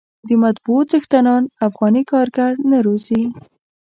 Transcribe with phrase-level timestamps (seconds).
[0.27, 3.21] د مطبعو څښتنان افغاني کارګر نه روزي.